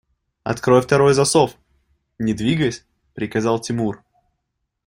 [0.43, 1.55] –Открой второй засов!–
[2.17, 4.03] не двигаясь, приказал Тимур.